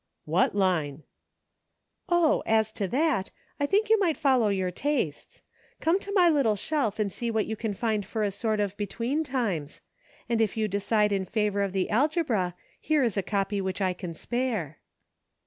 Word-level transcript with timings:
"What 0.35 0.55
line?"" 0.55 1.03
Oh! 2.09 2.41
as 2.47 2.71
to 2.71 2.87
that, 2.87 3.29
I 3.59 3.67
think 3.67 3.87
you 3.87 3.99
might 3.99 4.17
follow 4.17 4.47
your 4.47 4.71
tastes; 4.71 5.43
come 5.79 5.99
to 5.99 6.11
my 6.13 6.27
little 6.27 6.55
shelf 6.55 6.97
and 6.97 7.13
see 7.13 7.29
what 7.29 7.45
you 7.45 7.55
can 7.55 7.75
find 7.75 8.03
for 8.03 8.23
a 8.23 8.31
sort 8.31 8.59
of 8.59 8.75
between 8.77 9.23
times; 9.23 9.81
and 10.27 10.41
if 10.41 10.57
you 10.57 10.67
decide 10.67 11.11
in 11.11 11.25
favor 11.25 11.61
of 11.61 11.71
the 11.71 11.91
algebra, 11.91 12.55
here 12.79 13.03
is 13.03 13.15
a 13.15 13.21
copy 13.21 13.61
which 13.61 13.79
I 13.79 13.93
can 13.93 14.15
spare." 14.15 14.79